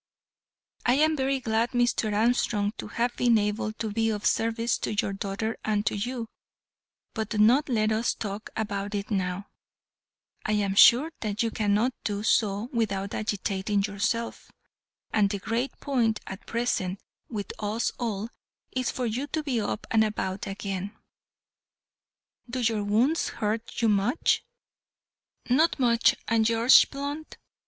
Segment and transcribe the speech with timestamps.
[0.83, 2.11] "I am very glad, Mr.
[2.11, 6.27] Armstrong, to have been able to be of service to your daughter and to you;
[7.13, 9.45] but do not let us talk about it now;
[10.43, 14.51] I am sure that you cannot do so without agitating yourself,
[15.13, 16.99] and the great point at present
[17.29, 18.29] with us all
[18.71, 20.97] is for you to be up and about again.
[22.49, 24.43] Do your wounds hurt you much?"
[25.47, 27.37] "Not much; and yours, Blunt?"